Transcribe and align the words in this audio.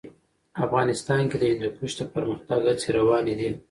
افغانستان 0.65 1.21
کې 1.29 1.37
د 1.39 1.43
هندوکش 1.51 1.91
د 1.97 2.01
پرمختګ 2.13 2.59
هڅې 2.69 2.89
روانې 2.97 3.33
دي. 3.39 3.49